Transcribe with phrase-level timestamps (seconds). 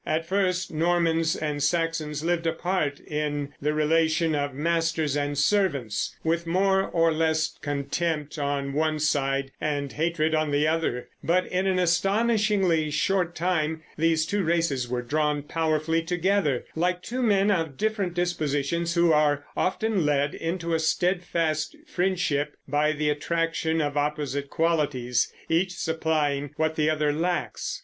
[0.03, 6.47] At first Normans and Saxons lived apart in the relation of masters and servants, with
[6.47, 11.77] more or less contempt on one side and hatred on the other; but in an
[11.77, 18.15] astonishingly short time these two races were drawn powerfully together, like two men of different
[18.15, 25.31] dispositions who are often led into a steadfast friendship by the attraction of opposite qualities,
[25.47, 27.79] each supplying what the other lacks.